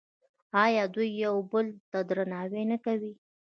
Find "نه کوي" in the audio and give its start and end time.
2.71-3.13